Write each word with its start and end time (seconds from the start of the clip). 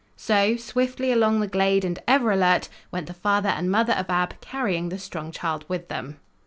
So, 0.17 0.55
swiftly 0.57 1.11
along 1.11 1.41
the 1.41 1.47
glade 1.47 1.85
and 1.85 1.99
ever 2.07 2.31
alert, 2.31 2.69
went 2.89 3.05
the 3.05 3.13
father 3.13 3.49
and 3.49 3.69
mother 3.69 3.93
of 3.93 4.09
Ab, 4.09 4.41
carrying 4.41 4.89
the 4.89 4.97
strong 4.97 5.31
child 5.31 5.63
with 5.67 5.89
them. 5.89 6.19